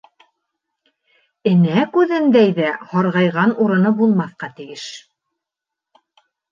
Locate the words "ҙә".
2.61-2.73